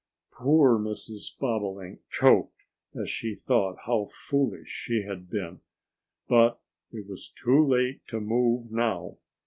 Poor 0.33 0.79
Mrs. 0.79 1.37
Bobolink 1.37 1.99
choked 2.09 2.65
as 2.99 3.07
she 3.07 3.35
thought 3.35 3.77
how 3.85 4.05
foolish 4.11 4.67
she 4.67 5.03
had 5.03 5.29
been. 5.29 5.61
But 6.27 6.59
it 6.91 7.05
was 7.07 7.29
too 7.29 7.63
late 7.67 8.01
to 8.07 8.19
move 8.19 8.71
now. 8.71 9.19